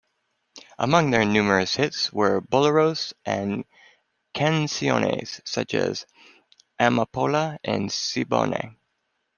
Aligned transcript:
Among 0.79 1.11
their 1.11 1.25
numerous 1.25 1.75
hits 1.75 2.11
were 2.11 2.41
boleros 2.41 3.13
and 3.23 3.65
"canciones" 4.33 5.39
such 5.47 5.75
as 5.75 6.07
"Amapola" 6.79 7.59
and 7.63 7.87
"Siboney". 7.91 8.77